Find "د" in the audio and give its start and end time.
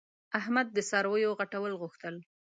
0.71-0.77